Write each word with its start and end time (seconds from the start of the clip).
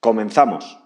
Comenzamos. 0.00 0.78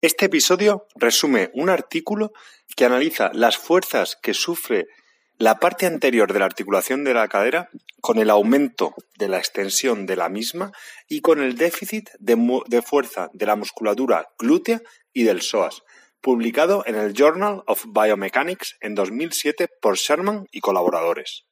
Este 0.00 0.26
episodio 0.26 0.86
resume 0.94 1.50
un 1.54 1.70
artículo 1.70 2.32
que 2.76 2.84
analiza 2.84 3.32
las 3.32 3.56
fuerzas 3.56 4.16
que 4.22 4.32
sufre 4.32 4.86
la 5.38 5.58
parte 5.58 5.86
anterior 5.86 6.32
de 6.32 6.38
la 6.38 6.44
articulación 6.44 7.02
de 7.02 7.14
la 7.14 7.26
cadera 7.26 7.68
con 8.00 8.18
el 8.18 8.30
aumento 8.30 8.94
de 9.18 9.26
la 9.26 9.38
extensión 9.38 10.06
de 10.06 10.14
la 10.14 10.28
misma 10.28 10.70
y 11.08 11.20
con 11.20 11.40
el 11.40 11.56
déficit 11.56 12.10
de, 12.20 12.82
fuerza 12.82 13.28
de 13.32 13.46
la 13.46 13.56
musculatura 13.56 14.28
glútea 14.38 14.82
y 15.12 15.24
del 15.24 15.42
psoas, 15.42 15.82
publicado 16.20 16.84
en 16.86 16.94
el 16.94 17.12
Journal 17.12 17.64
of 17.66 17.86
Biomechanics 17.86 18.76
en 18.80 18.94
2007 18.94 19.68
por 19.80 19.96
Sherman 19.96 20.46
y 20.52 20.60
colaboradores. 20.60 21.47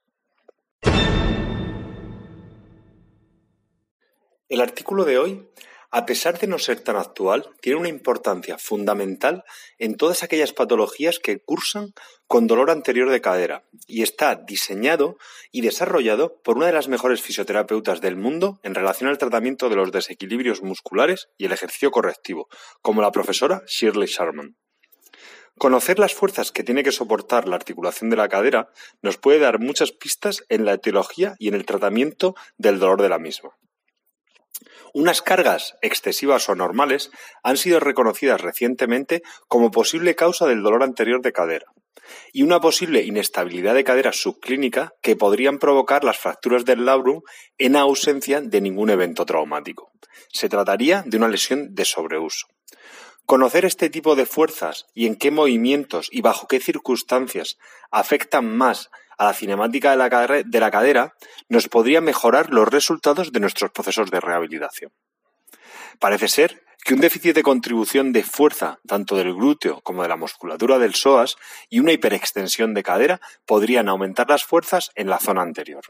El 4.49 4.61
artículo 4.61 5.05
de 5.05 5.19
hoy 5.19 5.49
a 5.91 6.05
pesar 6.05 6.39
de 6.39 6.47
no 6.47 6.59
ser 6.59 6.81
tan 6.81 6.97
actual, 6.97 7.49
tiene 7.61 7.79
una 7.79 7.89
importancia 7.89 8.59
fundamental 8.59 9.45
en 9.79 9.97
todas 9.97 10.23
aquellas 10.23 10.53
patologías 10.53 11.19
que 11.19 11.39
cursan 11.39 11.95
con 12.27 12.47
dolor 12.47 12.71
anterior 12.71 13.09
de 13.09 13.21
cadera 13.21 13.65
y 13.87 14.03
está 14.03 14.35
diseñado 14.35 15.17
y 15.53 15.61
desarrollado 15.61 16.41
por 16.43 16.57
una 16.57 16.67
de 16.67 16.73
las 16.73 16.89
mejores 16.89 17.23
fisioterapeutas 17.23 18.01
del 18.01 18.17
mundo 18.17 18.61
en 18.63 18.75
relación 18.75 19.09
al 19.09 19.19
tratamiento 19.19 19.69
de 19.69 19.77
los 19.77 19.93
desequilibrios 19.93 20.63
musculares 20.63 21.29
y 21.39 21.47
el 21.47 21.53
ejercicio 21.53 21.91
correctivo, 21.91 22.49
como 22.83 23.01
la 23.01 23.13
profesora 23.13 23.63
Shirley 23.67 24.09
Sharman. 24.09 24.57
Conocer 25.57 25.99
las 25.99 26.13
fuerzas 26.13 26.53
que 26.53 26.65
tiene 26.65 26.83
que 26.83 26.93
soportar 26.93 27.49
la 27.49 27.57
articulación 27.57 28.11
de 28.11 28.17
la 28.17 28.29
cadera 28.29 28.71
nos 29.01 29.17
puede 29.17 29.39
dar 29.39 29.61
muchas 29.61 29.93
pistas 29.93 30.45
en 30.51 30.67
la 30.67 30.75
etiología 30.75 31.37
y 31.39 31.49
en 31.49 31.55
el 31.55 31.65
tratamiento 31.65 32.35
del 32.59 32.79
dolor 32.79 33.01
de 33.01 33.09
la 33.09 33.19
misma. 33.19 33.57
Unas 34.95 35.23
cargas 35.23 35.75
excesivas 35.83 36.49
o 36.49 36.55
normales 36.55 37.11
han 37.43 37.57
sido 37.57 37.81
reconocidas 37.81 38.41
recientemente 38.41 39.23
como 39.49 39.71
posible 39.71 40.15
causa 40.15 40.47
del 40.47 40.63
dolor 40.63 40.83
anterior 40.83 41.21
de 41.23 41.33
cadera 41.33 41.67
y 42.33 42.43
una 42.43 42.61
posible 42.61 43.03
inestabilidad 43.03 43.75
de 43.75 43.85
cadera 43.85 44.13
subclínica 44.13 44.93
que 45.03 45.17
podrían 45.17 45.59
provocar 45.59 46.05
las 46.05 46.19
fracturas 46.19 46.65
del 46.65 46.85
labrum 46.85 47.23
en 47.59 47.77
ausencia 47.77 48.41
de 48.41 48.61
ningún 48.61 48.91
evento 48.91 49.27
traumático. 49.27 49.91
Se 50.33 50.49
trataría 50.49 51.03
de 51.07 51.17
una 51.17 51.29
lesión 51.29 51.75
de 51.75 51.85
sobreuso. 51.85 52.47
Conocer 53.27 53.65
este 53.65 53.91
tipo 53.91 54.15
de 54.15 54.25
fuerzas 54.25 54.87
y 54.95 55.07
en 55.07 55.17
qué 55.17 55.33
movimientos 55.33 56.09
y 56.13 56.21
bajo 56.21 56.47
qué 56.47 56.61
circunstancias 56.61 57.59
afectan 57.91 58.57
más 58.57 58.89
a 59.19 59.25
la 59.25 59.33
cinemática 59.33 59.91
de 59.91 59.97
la, 59.97 60.43
de 60.45 60.61
la 60.61 60.71
cadera 60.71 61.15
nos 61.49 61.69
podría 61.69 62.01
mejorar 62.01 62.51
los 62.51 62.69
resultados 62.69 63.33
de 63.33 63.41
nuestros 63.41 63.73
procesos 63.73 64.13
de 64.13 64.21
rehabilitación. 64.21 64.93
Parece 65.99 66.29
ser 66.29 66.63
que 66.85 66.95
un 66.95 67.01
déficit 67.01 67.35
de 67.35 67.43
contribución 67.43 68.13
de 68.13 68.23
fuerza 68.23 68.79
tanto 68.87 69.17
del 69.17 69.35
glúteo 69.35 69.81
como 69.81 70.03
de 70.03 70.09
la 70.09 70.17
musculatura 70.17 70.79
del 70.79 70.95
psoas 70.95 71.35
y 71.69 71.81
una 71.81 71.93
hiperextensión 71.93 72.75
de 72.75 72.85
cadera 72.85 73.21
podrían 73.45 73.89
aumentar 73.89 74.29
las 74.29 74.45
fuerzas 74.45 74.93
en 74.95 75.09
la 75.09 75.19
zona 75.19 75.43
anterior. 75.43 75.83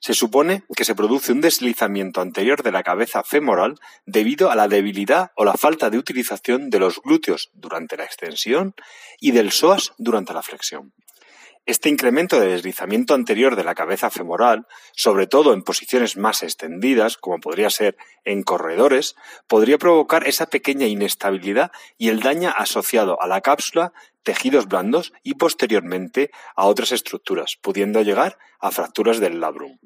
Se 0.00 0.14
supone 0.14 0.64
que 0.74 0.84
se 0.84 0.94
produce 0.94 1.32
un 1.32 1.40
deslizamiento 1.40 2.20
anterior 2.20 2.62
de 2.62 2.72
la 2.72 2.82
cabeza 2.82 3.22
femoral 3.22 3.78
debido 4.04 4.50
a 4.50 4.56
la 4.56 4.68
debilidad 4.68 5.32
o 5.34 5.44
la 5.44 5.54
falta 5.54 5.90
de 5.90 5.98
utilización 5.98 6.70
de 6.70 6.78
los 6.78 7.00
glúteos 7.02 7.50
durante 7.54 7.96
la 7.96 8.04
extensión 8.04 8.74
y 9.20 9.32
del 9.32 9.50
psoas 9.50 9.92
durante 9.98 10.32
la 10.32 10.42
flexión. 10.42 10.92
Este 11.66 11.88
incremento 11.88 12.38
de 12.38 12.46
deslizamiento 12.46 13.12
anterior 13.12 13.56
de 13.56 13.64
la 13.64 13.74
cabeza 13.74 14.08
femoral, 14.08 14.68
sobre 14.92 15.26
todo 15.26 15.52
en 15.52 15.64
posiciones 15.64 16.16
más 16.16 16.44
extendidas, 16.44 17.16
como 17.16 17.40
podría 17.40 17.70
ser 17.70 17.96
en 18.24 18.44
corredores, 18.44 19.16
podría 19.48 19.76
provocar 19.76 20.28
esa 20.28 20.46
pequeña 20.46 20.86
inestabilidad 20.86 21.72
y 21.98 22.10
el 22.10 22.20
daño 22.20 22.54
asociado 22.56 23.20
a 23.20 23.26
la 23.26 23.40
cápsula, 23.40 23.92
tejidos 24.22 24.68
blandos 24.68 25.12
y 25.24 25.34
posteriormente 25.34 26.30
a 26.54 26.66
otras 26.66 26.92
estructuras, 26.92 27.58
pudiendo 27.60 28.00
llegar 28.02 28.38
a 28.60 28.70
fracturas 28.70 29.18
del 29.18 29.40
labrum. 29.40 29.76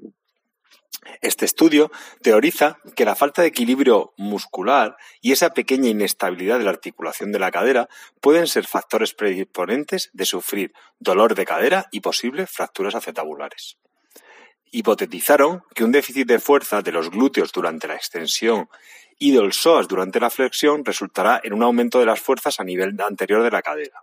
Este 1.23 1.45
estudio 1.45 1.91
teoriza 2.23 2.79
que 2.95 3.05
la 3.05 3.15
falta 3.15 3.43
de 3.43 3.49
equilibrio 3.49 4.13
muscular 4.17 4.97
y 5.21 5.33
esa 5.33 5.51
pequeña 5.51 5.89
inestabilidad 5.89 6.59
de 6.59 6.65
la 6.65 6.71
articulación 6.71 7.33
de 7.33 7.39
la 7.39 7.51
cadera 7.51 7.89
pueden 8.21 8.47
ser 8.47 8.67
factores 8.67 9.15
predisponentes 9.15 10.11
de 10.13 10.27
sufrir 10.27 10.73
dolor 10.99 11.35
de 11.35 11.47
cadera 11.47 11.87
y 11.91 12.01
posibles 12.01 12.51
fracturas 12.51 12.95
acetabulares. 12.95 13.79
Hipotetizaron 14.73 15.63
que 15.75 15.85
un 15.85 15.93
déficit 15.93 16.29
de 16.29 16.39
fuerza 16.39 16.83
de 16.83 16.93
los 16.93 17.11
glúteos 17.11 17.51
durante 17.53 17.89
la 17.89 17.97
extensión 17.97 18.69
y 19.19 19.33
del 19.33 19.53
psoas 19.53 19.89
durante 19.89 20.21
la 20.21 20.31
flexión 20.31 20.85
resultará 20.85 21.41
en 21.43 21.53
un 21.53 21.63
aumento 21.63 21.99
de 21.99 22.07
las 22.07 22.21
fuerzas 22.21 22.61
a 22.61 22.65
nivel 22.65 22.97
anterior 23.07 23.43
de 23.43 23.51
la 23.51 23.63
cadera, 23.63 24.03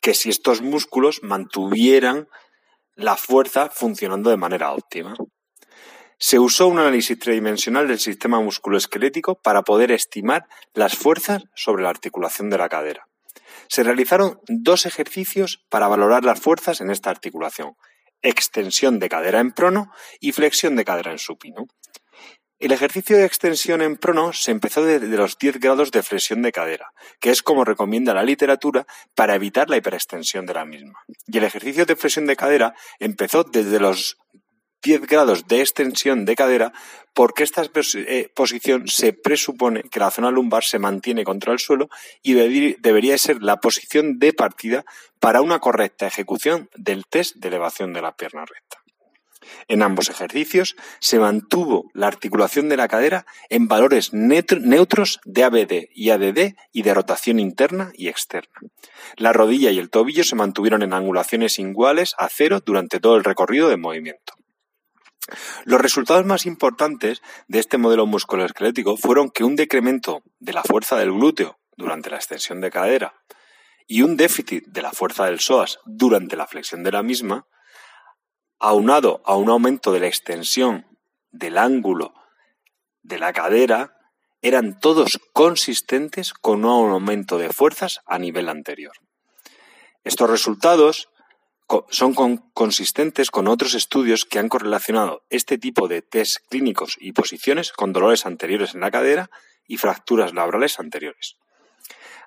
que 0.00 0.14
si 0.14 0.30
estos 0.30 0.62
músculos 0.62 1.22
mantuvieran 1.22 2.28
la 2.94 3.16
fuerza 3.16 3.68
funcionando 3.68 4.30
de 4.30 4.36
manera 4.38 4.72
óptima. 4.72 5.14
Se 6.18 6.38
usó 6.38 6.68
un 6.68 6.78
análisis 6.78 7.18
tridimensional 7.18 7.88
del 7.88 7.98
sistema 7.98 8.40
musculoesquelético 8.40 9.40
para 9.40 9.62
poder 9.62 9.92
estimar 9.92 10.46
las 10.72 10.96
fuerzas 10.96 11.44
sobre 11.54 11.82
la 11.82 11.90
articulación 11.90 12.48
de 12.48 12.58
la 12.58 12.70
cadera. 12.70 13.06
Se 13.68 13.82
realizaron 13.82 14.40
dos 14.48 14.86
ejercicios 14.86 15.64
para 15.68 15.88
valorar 15.88 16.24
las 16.24 16.40
fuerzas 16.40 16.80
en 16.80 16.90
esta 16.90 17.10
articulación, 17.10 17.74
extensión 18.22 18.98
de 18.98 19.10
cadera 19.10 19.40
en 19.40 19.52
prono 19.52 19.92
y 20.18 20.32
flexión 20.32 20.74
de 20.76 20.84
cadera 20.84 21.12
en 21.12 21.18
supino. 21.18 21.66
El 22.58 22.72
ejercicio 22.72 23.18
de 23.18 23.26
extensión 23.26 23.82
en 23.82 23.98
prono 23.98 24.32
se 24.32 24.50
empezó 24.50 24.82
desde 24.82 25.08
los 25.08 25.36
10 25.36 25.60
grados 25.60 25.90
de 25.90 26.02
flexión 26.02 26.40
de 26.40 26.52
cadera, 26.52 26.92
que 27.20 27.28
es 27.28 27.42
como 27.42 27.66
recomienda 27.66 28.14
la 28.14 28.24
literatura 28.24 28.86
para 29.14 29.34
evitar 29.34 29.68
la 29.68 29.76
hiperextensión 29.76 30.46
de 30.46 30.54
la 30.54 30.64
misma. 30.64 30.98
Y 31.26 31.36
el 31.36 31.44
ejercicio 31.44 31.84
de 31.84 31.96
flexión 31.96 32.24
de 32.24 32.36
cadera 32.36 32.74
empezó 32.98 33.44
desde 33.44 33.78
los 33.78 34.16
10 34.86 35.08
grados 35.08 35.48
de 35.48 35.62
extensión 35.62 36.24
de 36.24 36.36
cadera, 36.36 36.72
porque 37.12 37.42
esta 37.42 37.64
eh, 37.64 38.30
posición 38.32 38.86
se 38.86 39.12
presupone 39.12 39.82
que 39.82 39.98
la 39.98 40.12
zona 40.12 40.30
lumbar 40.30 40.62
se 40.62 40.78
mantiene 40.78 41.24
contra 41.24 41.52
el 41.52 41.58
suelo 41.58 41.88
y 42.22 42.34
debería 42.34 43.18
ser 43.18 43.42
la 43.42 43.56
posición 43.56 44.20
de 44.20 44.32
partida 44.32 44.84
para 45.18 45.40
una 45.40 45.58
correcta 45.58 46.06
ejecución 46.06 46.70
del 46.76 47.04
test 47.04 47.34
de 47.34 47.48
elevación 47.48 47.92
de 47.94 48.02
la 48.02 48.16
pierna 48.16 48.44
recta. 48.44 48.78
En 49.66 49.82
ambos 49.82 50.08
ejercicios 50.08 50.76
se 51.00 51.18
mantuvo 51.18 51.90
la 51.92 52.06
articulación 52.06 52.68
de 52.68 52.76
la 52.76 52.86
cadera 52.86 53.26
en 53.50 53.66
valores 53.66 54.12
neutros 54.12 55.18
de 55.24 55.42
ABD 55.42 55.88
y 55.94 56.10
ADD 56.10 56.54
y 56.72 56.82
de 56.82 56.94
rotación 56.94 57.40
interna 57.40 57.90
y 57.94 58.06
externa. 58.06 58.60
La 59.16 59.32
rodilla 59.32 59.72
y 59.72 59.80
el 59.80 59.90
tobillo 59.90 60.22
se 60.22 60.36
mantuvieron 60.36 60.82
en 60.82 60.92
angulaciones 60.92 61.58
iguales 61.58 62.14
a 62.18 62.28
cero 62.28 62.60
durante 62.64 63.00
todo 63.00 63.16
el 63.16 63.24
recorrido 63.24 63.68
de 63.68 63.78
movimiento. 63.78 64.35
Los 65.64 65.80
resultados 65.80 66.24
más 66.24 66.46
importantes 66.46 67.22
de 67.48 67.58
este 67.58 67.78
modelo 67.78 68.06
musculoesquelético 68.06 68.96
fueron 68.96 69.30
que 69.30 69.44
un 69.44 69.56
decremento 69.56 70.22
de 70.38 70.52
la 70.52 70.62
fuerza 70.62 70.96
del 70.96 71.12
glúteo 71.12 71.58
durante 71.76 72.10
la 72.10 72.16
extensión 72.16 72.60
de 72.60 72.70
cadera 72.70 73.14
y 73.86 74.02
un 74.02 74.16
déficit 74.16 74.64
de 74.66 74.82
la 74.82 74.92
fuerza 74.92 75.26
del 75.26 75.40
psoas 75.40 75.78
durante 75.84 76.36
la 76.36 76.46
flexión 76.46 76.82
de 76.82 76.92
la 76.92 77.02
misma, 77.02 77.46
aunado 78.58 79.22
a 79.24 79.36
un 79.36 79.48
aumento 79.48 79.92
de 79.92 80.00
la 80.00 80.06
extensión 80.06 80.86
del 81.30 81.58
ángulo 81.58 82.14
de 83.02 83.18
la 83.18 83.32
cadera, 83.32 83.96
eran 84.42 84.78
todos 84.78 85.20
consistentes 85.32 86.32
con 86.32 86.64
un 86.64 86.90
aumento 86.90 87.38
de 87.38 87.52
fuerzas 87.52 88.00
a 88.06 88.18
nivel 88.18 88.48
anterior. 88.48 88.94
Estos 90.04 90.30
resultados 90.30 91.08
son 91.90 92.14
consistentes 92.54 93.30
con 93.30 93.48
otros 93.48 93.74
estudios 93.74 94.24
que 94.24 94.38
han 94.38 94.48
correlacionado 94.48 95.24
este 95.30 95.58
tipo 95.58 95.88
de 95.88 96.02
test 96.02 96.38
clínicos 96.48 96.96
y 97.00 97.12
posiciones 97.12 97.72
con 97.72 97.92
dolores 97.92 98.26
anteriores 98.26 98.74
en 98.74 98.80
la 98.80 98.90
cadera 98.90 99.30
y 99.66 99.76
fracturas 99.78 100.32
laborales 100.32 100.78
anteriores. 100.78 101.36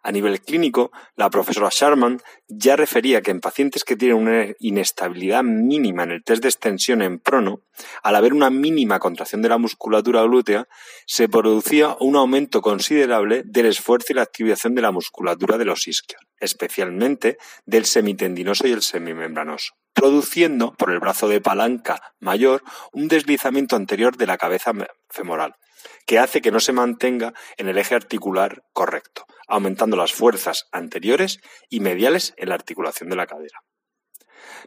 A 0.02 0.12
nivel 0.12 0.42
clínico, 0.42 0.92
la 1.16 1.30
profesora 1.30 1.70
Sharman 1.72 2.22
ya 2.48 2.76
refería 2.76 3.22
que 3.22 3.32
en 3.32 3.42
pacientes 3.42 3.84
que 3.84 3.98
tienen 3.98 4.18
una 4.18 4.46
inestabilidad 4.60 5.44
mínima 5.44 6.04
en 6.04 6.12
el 6.12 6.24
test 6.24 6.42
de 6.42 6.50
extensión 6.50 7.02
en 7.02 7.20
prono, 7.20 7.62
al 8.02 8.16
haber 8.16 8.34
una 8.34 8.50
mínima 8.50 9.00
contracción 9.00 9.42
de 9.42 9.50
la 9.50 9.58
musculatura 9.58 10.24
glútea, 10.24 10.68
se 11.06 11.28
producía 11.28 11.98
un 12.00 12.16
aumento 12.16 12.62
considerable 12.62 13.44
del 13.46 13.66
esfuerzo 13.66 14.14
y 14.14 14.16
la 14.16 14.24
activación 14.24 14.74
de 14.76 14.82
la 14.82 14.92
musculatura 14.92 15.58
de 15.58 15.66
los 15.66 15.88
isquios, 15.88 16.22
especialmente 16.40 17.38
del 17.66 17.86
semitendinoso 17.86 18.68
y 18.68 18.72
el 18.72 18.82
semimembranoso 18.82 19.74
produciendo 19.94 20.74
por 20.76 20.92
el 20.92 21.00
brazo 21.00 21.28
de 21.28 21.42
palanca 21.42 22.14
mayor 22.20 22.64
un 22.94 23.10
deslizamiento 23.10 23.76
anterior 23.76 24.16
de 24.16 24.28
la 24.28 24.38
cabeza 24.38 24.72
femoral, 25.10 25.56
que 26.06 26.20
hace 26.20 26.42
que 26.42 26.52
no 26.52 26.60
se 26.60 26.74
mantenga 26.74 27.34
en 27.58 27.68
el 27.68 27.78
eje 27.78 27.96
articular 27.96 28.64
correcto, 28.74 29.26
aumentando 29.48 29.98
las 29.98 30.14
fuerzas 30.14 30.68
anteriores 30.72 31.40
y 31.70 31.80
mediales 31.80 32.34
en 32.38 32.50
la 32.50 32.56
articulación 32.56 33.10
de 33.10 33.16
la 33.16 33.28
cadera. 33.28 33.64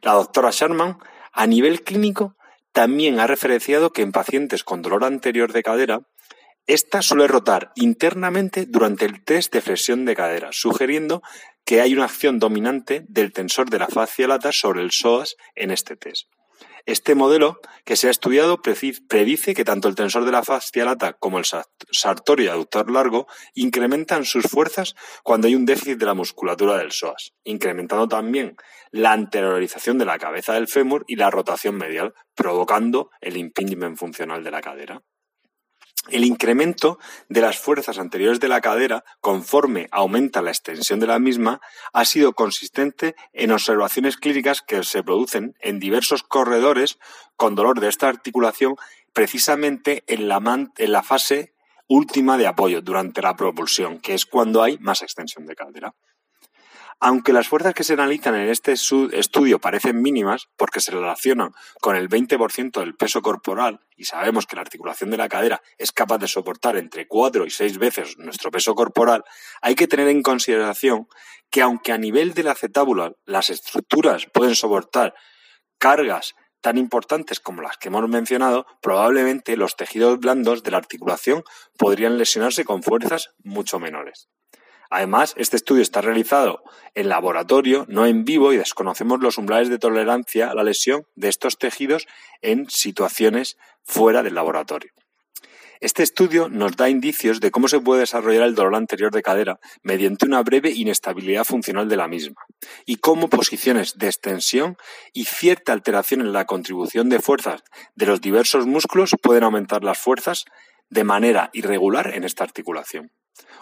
La 0.01 0.13
doctora 0.13 0.51
Sharman, 0.53 0.99
a 1.33 1.47
nivel 1.47 1.83
clínico, 1.83 2.37
también 2.73 3.21
ha 3.21 3.27
referenciado 3.27 3.93
que 3.93 4.03
en 4.03 4.13
pacientes 4.13 4.65
con 4.65 4.83
dolor 4.83 5.05
anterior 5.05 5.53
de 5.53 5.63
cadera, 5.63 6.01
esta 6.67 7.03
suele 7.03 7.27
rotar 7.27 7.73
internamente 7.75 8.67
durante 8.67 9.05
el 9.05 9.25
test 9.25 9.53
de 9.53 9.61
flexión 9.61 10.05
de 10.05 10.15
cadera, 10.15 10.51
sugiriendo 10.53 11.23
que 11.65 11.81
hay 11.81 11.93
una 11.93 12.05
acción 12.05 12.39
dominante 12.39 13.05
del 13.09 13.33
tensor 13.33 13.69
de 13.69 13.79
la 13.79 13.89
fascia 13.89 14.29
lata 14.29 14.53
sobre 14.53 14.83
el 14.83 14.91
psoas 14.91 15.37
en 15.55 15.71
este 15.71 15.97
test. 15.97 16.29
Este 16.87 17.15
modelo 17.15 17.61
que 17.85 17.97
se 17.97 18.09
ha 18.09 18.11
estudiado 18.11 18.61
predice 18.61 19.55
que 19.55 19.65
tanto 19.65 19.89
el 19.89 19.95
tensor 19.95 20.25
de 20.25 20.33
la 20.33 20.43
fascia 20.43 20.85
lata 20.85 21.13
como 21.13 21.39
el 21.39 21.45
sartorio 21.91 22.53
aductor 22.53 22.91
largo 22.91 23.27
incrementan 23.55 24.25
sus 24.25 24.45
fuerzas 24.45 24.95
cuando 25.23 25.47
hay 25.47 25.55
un 25.55 25.65
déficit 25.65 25.99
de 25.99 26.07
la 26.07 26.15
musculatura 26.15 26.79
del 26.79 26.93
psoas, 26.93 27.33
incrementando 27.45 28.09
también 28.09 28.57
la 28.91 29.13
anteriorización 29.13 29.99
de 29.99 30.05
la 30.05 30.19
cabeza 30.19 30.55
del 30.55 30.69
fémur 30.69 31.05
y 31.07 31.17
la 31.17 31.31
rotación 31.31 31.77
medial, 31.77 32.15
provocando 32.35 33.11
el 33.21 33.37
impingement 33.37 33.97
funcional 33.97 34.43
de 34.43 34.51
la 34.51 34.61
cadera. 34.61 35.03
El 36.09 36.25
incremento 36.25 36.99
de 37.29 37.41
las 37.41 37.59
fuerzas 37.59 37.99
anteriores 37.99 38.41
de 38.41 38.49
la 38.49 38.61
cadera, 38.61 39.05
conforme 39.21 39.89
aumenta 39.93 40.43
la 40.43 40.51
extensión 40.51 40.99
de 40.99 41.07
la 41.07 41.21
misma, 41.21 41.61
ha 41.93 42.05
sido 42.05 42.33
consistente 42.33 43.15
en 43.33 43.53
observaciones 43.53 44.17
clínicas 44.17 44.63
que 44.63 44.83
se 44.83 45.05
producen 45.05 45.55
en 45.61 45.79
diversos 45.79 46.25
corredores 46.25 46.99
con 47.37 47.55
dolor 47.55 47.79
de 47.79 47.89
esta 47.89 48.09
articulación, 48.09 48.75
precisamente 49.13 50.03
en 50.09 50.27
la, 50.27 50.41
en 50.77 50.93
la 50.93 51.03
fase 51.05 51.55
última 51.87 52.37
de 52.37 52.49
apoyo, 52.49 52.83
durante 52.83 53.23
la 53.23 53.37
propulsión, 53.37 54.01
que 54.01 54.15
es 54.15 54.27
cuando 54.27 54.63
hay 54.63 54.79
más 54.79 55.03
extensión 55.03 55.47
de 55.47 55.55
cadera. 55.55 55.95
Aunque 57.05 57.33
las 57.33 57.49
fuerzas 57.49 57.75
que 57.75 57.83
se 57.83 57.95
analizan 57.95 58.37
en 58.37 58.49
este 58.49 58.75
estudio 58.75 59.59
parecen 59.59 60.01
mínimas, 60.03 60.47
porque 60.57 60.79
se 60.79 60.93
relacionan 60.93 61.53
con 61.81 61.97
el 61.97 62.09
20% 62.09 62.79
del 62.79 62.95
peso 62.95 63.23
corporal, 63.23 63.81
y 63.97 64.05
sabemos 64.05 64.47
que 64.47 64.55
la 64.55 64.63
articulación 64.63 65.11
de 65.11 65.17
la 65.17 65.29
cadera 65.29 65.61
es 65.79 65.91
capaz 65.91 66.19
de 66.19 66.29
soportar 66.29 66.77
entre 66.77 67.09
4 67.09 67.45
y 67.45 67.51
6 67.51 67.79
veces 67.79 68.19
nuestro 68.19 68.53
peso 68.53 68.77
corporal, 68.77 69.25
hay 69.63 69.75
que 69.75 69.89
tener 69.89 70.07
en 70.07 70.23
consideración 70.23 71.09
que 71.51 71.61
aunque 71.63 71.91
a 71.91 71.99
nivel 71.99 72.35
de 72.35 72.45
la 72.45 72.53
acetábula 72.53 73.15
las 73.25 73.51
estructuras 73.51 74.27
pueden 74.33 74.55
soportar 74.55 75.13
cargas 75.79 76.37
tan 76.61 76.79
importantes 76.79 77.41
como 77.41 77.63
las 77.63 77.79
que 77.79 77.89
hemos 77.89 78.09
mencionado, 78.09 78.65
probablemente 78.81 79.57
los 79.57 79.75
tejidos 79.75 80.21
blandos 80.21 80.63
de 80.63 80.71
la 80.71 80.79
articulación 80.79 81.43
podrían 81.77 82.17
lesionarse 82.17 82.65
con 82.65 82.85
fuerzas 82.85 83.31
mucho 83.43 83.81
menores. 83.81 84.29
Además, 84.95 85.33
este 85.39 85.57
estudio 85.57 85.81
está 85.81 86.03
realizado 86.03 86.63
en 86.95 87.09
laboratorio, 87.09 87.87
no 87.89 88.05
en 88.05 88.27
vivo, 88.27 88.53
y 88.53 88.59
desconocemos 88.59 89.21
los 89.21 89.39
umbrales 89.39 89.71
de 89.71 89.79
tolerancia 89.79 90.51
a 90.51 90.55
la 90.55 90.65
lesión 90.65 91.07
de 91.15 91.31
estos 91.31 91.57
tejidos 91.57 92.07
en 92.43 92.69
situaciones 92.69 93.57
fuera 93.85 94.23
del 94.23 94.35
laboratorio. 94.35 94.93
Este 95.81 96.03
estudio 96.03 96.51
nos 96.51 96.77
da 96.77 96.91
indicios 96.91 97.41
de 97.41 97.51
cómo 97.51 97.69
se 97.69 97.81
puede 97.81 98.01
desarrollar 98.01 98.43
el 98.43 98.55
dolor 98.55 98.75
anterior 98.75 99.11
de 99.11 99.23
cadera 99.23 99.59
mediante 99.83 100.27
una 100.27 100.43
breve 100.43 100.71
inestabilidad 100.71 101.45
funcional 101.45 101.89
de 101.89 101.97
la 101.97 102.07
misma 102.07 102.43
y 102.85 102.97
cómo 102.97 103.31
posiciones 103.31 103.97
de 103.97 104.09
extensión 104.09 104.77
y 105.15 105.25
cierta 105.25 105.73
alteración 105.73 106.21
en 106.21 106.35
la 106.35 106.45
contribución 106.45 107.09
de 107.09 107.21
fuerzas 107.21 107.63
de 107.95 108.05
los 108.05 108.21
diversos 108.21 108.67
músculos 108.67 109.17
pueden 109.23 109.45
aumentar 109.45 109.85
las 109.85 109.99
fuerzas 109.99 110.45
de 110.91 111.05
manera 111.05 111.49
irregular 111.55 112.13
en 112.15 112.25
esta 112.25 112.45
articulación. 112.45 113.11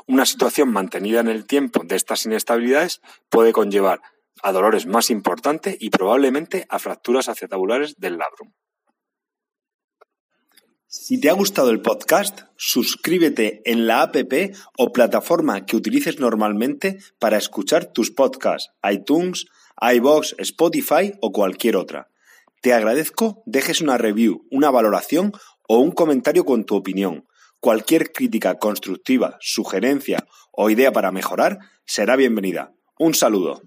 Una 0.07 0.27
situación 0.27 0.73
mantenida 0.73 1.21
en 1.21 1.29
el 1.29 1.47
tiempo 1.47 1.83
de 1.85 1.97
estas 1.97 2.27
inestabilidades 2.27 3.01
puede 3.29 3.53
conllevar 3.53 4.01
a 4.43 4.53
dolores 4.53 4.87
más 4.87 5.11
importantes 5.11 5.77
y 5.79 5.91
probablemente 5.91 6.67
a 6.69 6.79
fracturas 6.79 7.29
acetabulares 7.29 7.97
del 7.99 8.19
labrum. 8.19 8.53
Si 10.87 11.21
te 11.21 11.31
ha 11.31 11.35
gustado 11.35 11.71
el 11.71 11.83
podcast, 11.83 12.41
suscríbete 12.57 13.63
en 13.65 13.87
la 13.87 14.03
app 14.03 14.17
o 14.77 14.93
plataforma 14.93 15.65
que 15.65 15.77
utilices 15.77 16.19
normalmente 16.19 16.99
para 17.21 17.39
escuchar 17.39 17.93
tus 17.93 18.11
podcasts, 18.11 18.73
iTunes, 18.83 19.47
iBox, 19.81 20.35
Spotify 20.39 21.13
o 21.21 21.31
cualquier 21.31 21.77
otra. 21.77 22.11
Te 22.61 22.73
agradezco 22.73 23.45
dejes 23.47 23.81
una 23.81 23.99
review, 23.99 24.49
una 24.51 24.71
valoración 24.71 25.33
o 25.69 25.79
un 25.79 25.93
comentario 25.93 26.45
con 26.45 26.65
tu 26.65 26.75
opinión. 26.75 27.25
Cualquier 27.61 28.11
crítica 28.11 28.59
constructiva, 28.59 29.37
sugerencia 29.39 30.27
o 30.51 30.71
idea 30.71 30.93
para 30.93 31.13
mejorar 31.13 31.59
será 31.85 32.17
bienvenida. 32.17 32.73
Un 32.99 33.13
saludo. 33.13 33.61